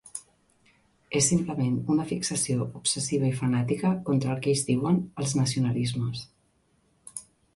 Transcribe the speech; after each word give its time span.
És 1.19 1.25
simplement 1.31 1.75
una 1.95 2.05
fixació 2.11 2.65
obsessiva 2.79 3.29
i 3.35 3.37
fanàtica 3.43 3.93
contra 4.09 4.33
el 4.35 4.41
que 4.45 4.53
ells 4.55 4.65
diuen 4.71 4.97
“els 5.25 5.35
nacionalismes”. 5.43 6.25